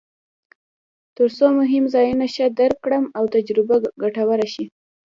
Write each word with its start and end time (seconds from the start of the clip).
ترڅو 1.15 1.47
مهم 1.59 1.85
ځایونه 1.93 2.25
ښه 2.33 2.45
درک 2.59 2.77
کړم 2.85 3.05
او 3.17 3.23
تجربه 3.35 3.75
ګټوره 4.03 4.47
شي. 4.53 4.65